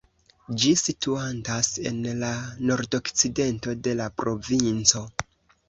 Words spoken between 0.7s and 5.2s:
situantas en la nordokcidento de la provinco.